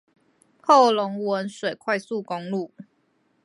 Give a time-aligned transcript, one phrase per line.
[0.63, 2.71] 後龍汶水快速公路